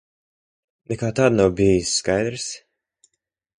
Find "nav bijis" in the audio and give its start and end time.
1.41-1.93